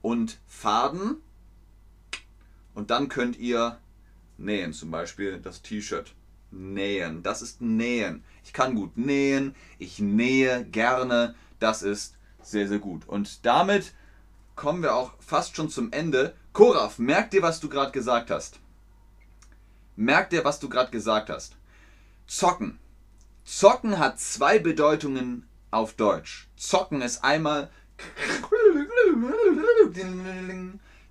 und 0.00 0.38
Faden. 0.46 1.16
Und 2.74 2.90
dann 2.90 3.08
könnt 3.08 3.36
ihr 3.38 3.78
nähen. 4.38 4.72
Zum 4.72 4.92
Beispiel 4.92 5.40
das 5.40 5.62
T-Shirt. 5.62 6.14
Nähen. 6.52 7.24
Das 7.24 7.42
ist 7.42 7.60
Nähen. 7.60 8.22
Ich 8.44 8.52
kann 8.52 8.76
gut 8.76 8.96
nähen. 8.96 9.56
Ich 9.78 9.98
nähe 9.98 10.64
gerne. 10.64 11.34
Das 11.58 11.82
ist 11.82 12.16
sehr, 12.42 12.68
sehr 12.68 12.78
gut. 12.78 13.08
Und 13.08 13.44
damit 13.44 13.92
kommen 14.54 14.82
wir 14.82 14.94
auch 14.94 15.14
fast 15.18 15.56
schon 15.56 15.68
zum 15.68 15.90
Ende. 15.90 16.36
Koraf, 16.54 17.00
merk 17.00 17.32
dir, 17.32 17.42
was 17.42 17.58
du 17.58 17.68
gerade 17.68 17.90
gesagt 17.90 18.30
hast. 18.30 18.60
Merk 19.96 20.30
dir, 20.30 20.44
was 20.44 20.60
du 20.60 20.68
gerade 20.68 20.92
gesagt 20.92 21.28
hast. 21.28 21.56
Zocken. 22.28 22.78
Zocken 23.44 23.98
hat 23.98 24.20
zwei 24.20 24.60
Bedeutungen 24.60 25.48
auf 25.72 25.94
Deutsch. 25.94 26.46
Zocken 26.56 27.02
ist 27.02 27.24
einmal 27.24 27.70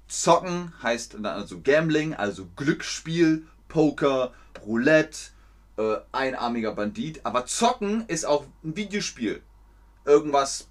Zocken 0.08 0.74
heißt 0.82 1.26
also 1.26 1.60
Gambling, 1.62 2.14
also 2.14 2.48
Glücksspiel, 2.56 3.46
Poker, 3.68 4.34
Roulette, 4.66 5.32
äh, 5.78 5.98
einarmiger 6.14 6.74
Bandit. 6.74 7.26
Aber 7.26 7.46
Zocken 7.46 8.06
ist 8.08 8.26
auch 8.26 8.46
ein 8.64 8.78
Videospiel. 8.78 9.42
Irgendwas. 10.06 10.70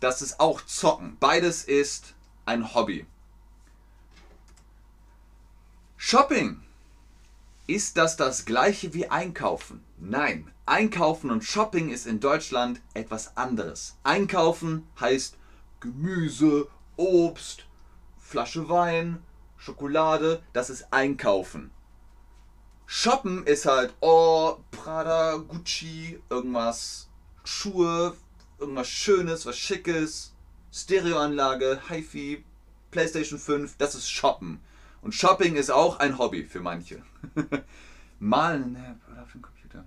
Das 0.00 0.22
ist 0.22 0.38
auch 0.38 0.60
Zocken. 0.64 1.16
Beides 1.18 1.64
ist 1.64 2.14
ein 2.46 2.74
Hobby. 2.74 3.06
Shopping. 5.96 6.62
Ist 7.66 7.96
das 7.96 8.16
das 8.16 8.44
gleiche 8.44 8.94
wie 8.94 9.08
Einkaufen? 9.08 9.84
Nein. 9.98 10.50
Einkaufen 10.64 11.30
und 11.30 11.44
Shopping 11.44 11.90
ist 11.90 12.06
in 12.06 12.20
Deutschland 12.20 12.80
etwas 12.94 13.36
anderes. 13.36 13.96
Einkaufen 14.04 14.86
heißt 15.00 15.36
Gemüse, 15.80 16.68
Obst, 16.96 17.66
Flasche 18.18 18.68
Wein, 18.68 19.22
Schokolade. 19.56 20.42
Das 20.52 20.70
ist 20.70 20.92
Einkaufen. 20.92 21.70
Shoppen 22.86 23.46
ist 23.46 23.66
halt, 23.66 23.92
oh, 24.00 24.56
Prada, 24.70 25.36
Gucci, 25.36 26.22
irgendwas, 26.30 27.08
Schuhe, 27.44 28.16
irgendwas 28.58 28.88
Schönes, 28.88 29.46
was 29.46 29.56
Schickes, 29.56 30.34
Stereoanlage, 30.72 31.80
HiFi, 31.88 32.44
PlayStation 32.90 33.38
5, 33.38 33.76
das 33.76 33.94
ist 33.94 34.10
Shoppen. 34.10 34.60
Und 35.02 35.14
Shopping 35.14 35.56
ist 35.56 35.70
auch 35.70 35.98
ein 36.00 36.18
Hobby 36.18 36.44
für 36.44 36.60
manche. 36.60 37.02
Malen 38.18 38.76
oder 39.10 39.22
auf 39.22 39.32
dem 39.32 39.42
Computer. 39.42 39.84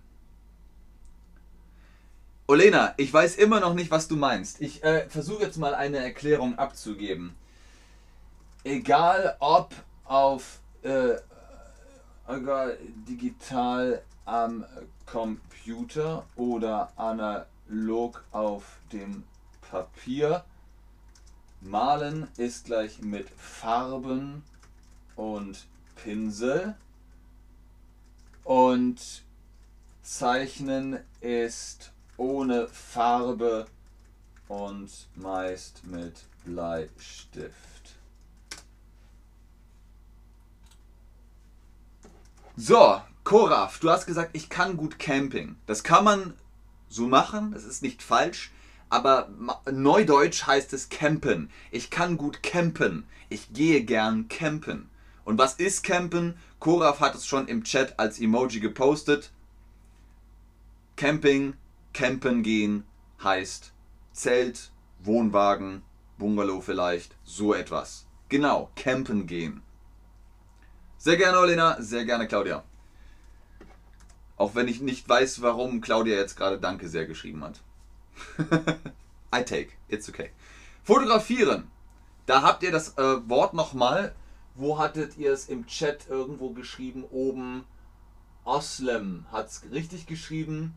Olena, 2.47 2.93
ich 2.97 3.13
weiß 3.13 3.35
immer 3.35 3.59
noch 3.59 3.73
nicht, 3.73 3.91
was 3.91 4.07
du 4.07 4.15
meinst. 4.15 4.61
Ich 4.61 4.83
äh, 4.83 5.07
versuche 5.09 5.43
jetzt 5.43 5.57
mal 5.57 5.73
eine 5.75 5.97
Erklärung 5.97 6.57
abzugeben. 6.57 7.35
Egal 8.63 9.35
ob 9.39 9.73
auf 10.05 10.59
äh, 10.83 11.15
egal, 12.27 12.77
digital 13.07 14.01
am 14.25 14.65
Computer 15.05 16.25
oder 16.35 16.91
analog 17.71 18.23
auf 18.31 18.63
dem 18.91 19.23
Papier. 19.69 20.43
Malen 21.61 22.27
ist 22.37 22.65
gleich 22.65 23.01
mit 23.01 23.29
Farben 23.37 24.43
und 25.15 25.67
Pinsel. 25.95 26.75
Und 28.43 29.23
Zeichnen 30.01 30.99
ist 31.21 31.91
ohne 32.17 32.67
Farbe 32.67 33.67
und 34.47 34.89
meist 35.15 35.85
mit 35.85 36.23
Bleistift. 36.43 37.55
So, 42.57 43.01
Koraf, 43.23 43.79
du 43.79 43.89
hast 43.89 44.07
gesagt, 44.07 44.31
ich 44.33 44.49
kann 44.49 44.75
gut 44.75 44.99
Camping. 44.99 45.55
Das 45.67 45.83
kann 45.83 46.03
man 46.03 46.33
so 46.91 47.07
machen, 47.07 47.51
das 47.53 47.63
ist 47.63 47.81
nicht 47.81 48.03
falsch, 48.03 48.51
aber 48.89 49.29
neudeutsch 49.71 50.45
heißt 50.45 50.73
es 50.73 50.89
campen. 50.89 51.49
Ich 51.71 51.89
kann 51.89 52.17
gut 52.17 52.43
campen. 52.43 53.05
Ich 53.29 53.53
gehe 53.53 53.83
gern 53.83 54.27
campen. 54.27 54.89
Und 55.23 55.37
was 55.37 55.53
ist 55.53 55.83
campen? 55.83 56.35
Koraf 56.59 56.99
hat 56.99 57.15
es 57.15 57.25
schon 57.25 57.47
im 57.47 57.63
Chat 57.63 57.97
als 57.99 58.19
Emoji 58.19 58.59
gepostet. 58.59 59.31
Camping, 60.97 61.53
campen 61.93 62.43
gehen 62.43 62.83
heißt 63.23 63.71
Zelt, 64.11 64.71
Wohnwagen, 64.99 65.83
Bungalow 66.17 66.61
vielleicht, 66.61 67.15
so 67.23 67.53
etwas. 67.53 68.05
Genau, 68.27 68.69
campen 68.75 69.25
gehen. 69.25 69.61
Sehr 70.97 71.17
gerne, 71.17 71.39
Olena. 71.39 71.81
Sehr 71.81 72.05
gerne, 72.05 72.27
Claudia. 72.27 72.63
Auch 74.41 74.55
wenn 74.55 74.67
ich 74.67 74.81
nicht 74.81 75.07
weiß, 75.07 75.43
warum 75.43 75.81
Claudia 75.81 76.15
jetzt 76.15 76.35
gerade 76.35 76.57
Danke 76.57 76.87
sehr 76.89 77.05
geschrieben 77.05 77.43
hat. 77.43 77.61
I 79.35 79.45
take. 79.45 79.69
It's 79.87 80.09
okay. 80.09 80.31
Fotografieren. 80.81 81.69
Da 82.25 82.41
habt 82.41 82.63
ihr 82.63 82.71
das 82.71 82.97
äh, 82.97 83.29
Wort 83.29 83.53
nochmal. 83.53 84.15
Wo 84.55 84.79
hattet 84.79 85.15
ihr 85.19 85.31
es 85.31 85.47
im 85.47 85.67
Chat 85.67 86.07
irgendwo 86.09 86.49
geschrieben? 86.49 87.03
Oben. 87.11 87.65
Oslem 88.43 89.27
hat 89.31 89.49
es 89.49 89.61
richtig 89.71 90.07
geschrieben. 90.07 90.73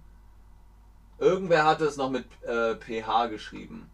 Irgendwer 1.18 1.64
hatte 1.64 1.86
es 1.86 1.96
noch 1.96 2.10
mit 2.10 2.26
äh, 2.42 2.74
PH 2.74 3.28
geschrieben. 3.28 3.90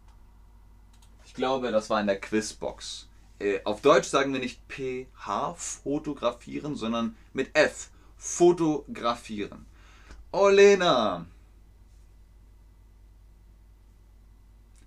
Ich 1.23 1.33
glaube, 1.33 1.71
das 1.71 1.89
war 1.89 2.01
in 2.01 2.07
der 2.07 2.19
Quizbox. 2.19 3.07
Äh, 3.39 3.61
auf 3.63 3.79
Deutsch 3.79 4.09
sagen 4.09 4.33
wir 4.33 4.41
nicht 4.41 4.59
PH, 4.67 5.53
fotografieren, 5.55 6.75
sondern 6.75 7.15
mit 7.31 7.55
F, 7.55 7.89
fotografieren. 8.21 9.65
Olena, 10.31 11.25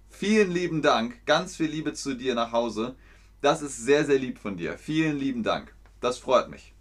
vielen 0.09 0.53
lieben 0.53 0.83
Dank, 0.83 1.27
ganz 1.27 1.57
viel 1.57 1.67
Liebe 1.67 1.95
zu 1.95 2.15
dir 2.15 2.37
nach 2.37 2.53
Hause. 2.53 2.95
Das 3.41 3.61
ist 3.61 3.77
sehr, 3.77 4.05
sehr 4.05 4.21
lieb 4.21 4.39
von 4.39 4.57
dir. 4.57 4.79
Vielen 4.79 5.19
lieben 5.19 5.43
Dank. 5.43 5.75
Das 6.01 6.19
freut 6.19 6.49
mich. 6.49 6.75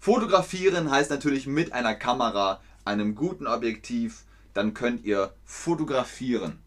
Fotografieren 0.00 0.90
heißt 0.90 1.10
natürlich 1.10 1.46
mit 1.46 1.72
einer 1.72 1.94
Kamera, 1.94 2.60
einem 2.84 3.14
guten 3.14 3.46
Objektiv, 3.46 4.24
dann 4.52 4.74
könnt 4.74 5.04
ihr 5.04 5.32
fotografieren. 5.44 6.58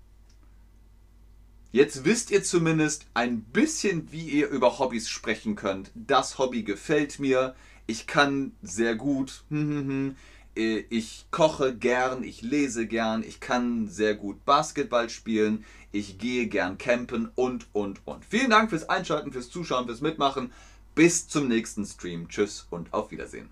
Jetzt 1.73 2.05
wisst 2.05 2.31
ihr 2.31 2.45
zumindest 2.45 3.07
ein 3.13 3.41
bisschen, 3.41 4.09
wie 4.13 4.29
ihr 4.29 4.47
über 4.47 4.79
Hobbys 4.79 5.09
sprechen 5.09 5.57
könnt. 5.57 5.91
Das 5.95 6.37
Hobby 6.37 6.63
gefällt 6.63 7.19
mir. 7.19 7.55
Ich 7.87 8.05
kann 8.07 8.51
sehr 8.61 8.95
gut. 8.95 9.43
Äh, 10.57 10.85
ich 10.89 11.27
koche 11.29 11.75
gern, 11.75 12.23
ich 12.23 12.41
lese 12.41 12.87
gern, 12.87 13.23
ich 13.23 13.39
kann 13.39 13.87
sehr 13.87 14.15
gut 14.15 14.43
Basketball 14.43 15.07
spielen, 15.09 15.63
ich 15.91 16.17
gehe 16.17 16.47
gern 16.47 16.79
campen 16.79 17.29
und, 17.35 17.67
und, 17.73 18.01
und. 18.05 18.25
Vielen 18.25 18.49
Dank 18.49 18.71
fürs 18.71 18.89
Einschalten, 18.89 19.31
fürs 19.31 19.51
Zuschauen, 19.51 19.85
fürs 19.85 20.01
Mitmachen. 20.01 20.51
Bis 20.95 21.27
zum 21.27 21.47
nächsten 21.47 21.85
Stream. 21.85 22.27
Tschüss 22.27 22.65
und 22.71 22.91
auf 22.91 23.11
Wiedersehen. 23.11 23.49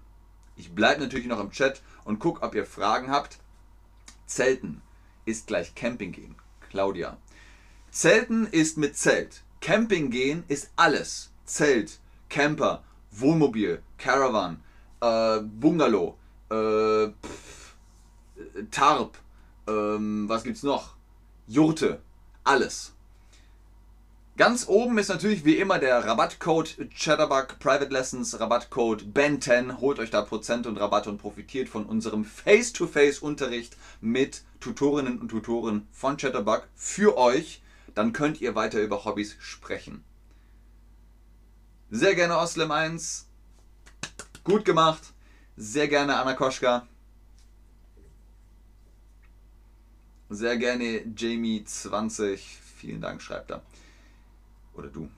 Ich 0.56 0.74
bleibe 0.74 1.02
natürlich 1.02 1.28
noch 1.28 1.39
im 1.39 1.52
Chat 1.52 1.84
und 2.06 2.17
gucke, 2.17 2.41
ob 2.41 2.56
ihr 2.56 2.65
Fragen 2.65 3.12
habt. 3.12 3.38
Zelten 4.26 4.82
ist 5.26 5.45
gleich 5.45 5.76
Camping 5.76 6.12
gehen. 6.12 6.36
Claudia. 6.71 7.17
Zelten 7.91 8.48
ist 8.48 8.78
mit 8.78 8.98
Zelt. 8.98 9.43
Camping 9.62 10.10
gehen 10.10 10.43
ist 10.48 10.71
alles. 10.76 11.32
Zelt, 11.45 12.00
Camper, 12.30 12.84
Wohnmobil, 13.19 13.82
Caravan, 13.97 14.62
äh, 15.01 15.39
Bungalow, 15.41 16.17
äh, 16.49 17.08
pff, 17.08 17.75
Tarp, 18.71 19.17
ähm, 19.67 20.28
was 20.28 20.43
gibt's 20.43 20.63
noch? 20.63 20.95
Jurte, 21.47 22.01
alles. 22.43 22.93
Ganz 24.38 24.67
oben 24.67 24.97
ist 24.97 25.08
natürlich 25.08 25.45
wie 25.45 25.58
immer 25.58 25.80
der 25.80 26.06
Rabattcode 26.06 26.89
Chatterbug 26.93 27.58
Private 27.60 27.93
Lessons, 27.93 28.38
Rabattcode 28.38 29.04
Ben10. 29.13 29.80
Holt 29.80 29.97
euch 29.99 30.12
da 30.12 30.23
Prozent 30.23 30.67
und 30.67 30.78
Rabatt 30.78 31.08
und 31.08 31.19
profitiert 31.19 31.69
von 31.69 31.86
unserem 31.86 32.25
Face-to-Face-Unterricht 32.25 33.78
mit 34.01 34.43
Tutorinnen 34.60 35.19
und 35.19 35.30
Tutoren 35.30 35.88
von 35.93 36.17
Chatterbug 36.17 36.67
für 36.75 37.17
euch 37.17 37.62
dann 37.95 38.13
könnt 38.13 38.41
ihr 38.41 38.56
weiter 38.56 38.82
über 38.82 39.06
Hobbys 39.06 39.38
sprechen. 39.39 40.04
Sehr 41.91 42.15
gerne 42.15 42.38
Oslem 42.38 42.71
1. 42.71 43.28
Gut 44.43 44.65
gemacht. 44.65 45.13
Sehr 45.56 45.88
gerne 45.88 46.17
Anna 46.17 46.34
Koschka. 46.34 46.88
Sehr 50.30 50.58
gerne 50.58 51.02
Jamie20. 51.15 52.39
Vielen 52.78 53.02
Dank, 53.02 53.21
schreibt 53.21 53.52
er. 53.52 53.62
Oder 54.74 54.89
du. 54.89 55.10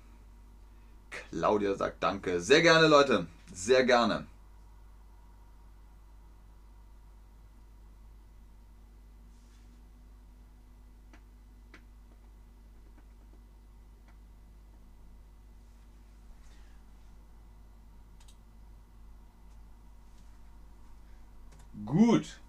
Claudia 1.10 1.74
sagt 1.76 2.04
Danke. 2.04 2.42
Sehr 2.42 2.62
gerne, 2.62 2.88
Leute. 2.88 3.28
Sehr 3.54 3.84
gerne. 3.84 4.28
Gut. 21.88 22.40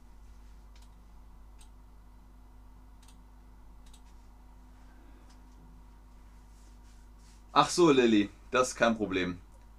Ach 7.53 7.71
so, 7.71 7.91
Lilly, 7.93 8.31
das 8.51 8.69
ist 8.69 8.75
kein 8.75 8.97
Problem. 8.97 9.39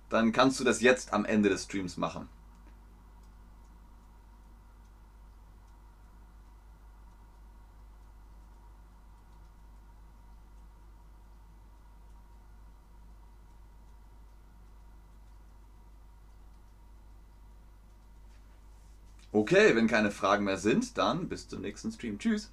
Dann 0.10 0.32
kannst 0.32 0.60
du 0.60 0.64
das 0.64 0.82
jetzt 0.82 1.12
am 1.14 1.26
Ende 1.26 1.50
des 1.50 1.66
Streams 1.66 1.98
machen. 1.98 2.30
Okay, 19.52 19.76
wenn 19.76 19.88
keine 19.88 20.12
Fragen 20.12 20.44
mehr 20.44 20.58
sind, 20.58 20.96
dann 21.00 21.28
bis 21.28 21.48
zum 21.48 21.62
nächsten 21.62 21.92
Stream. 21.92 22.20
Tschüss. 22.20 22.52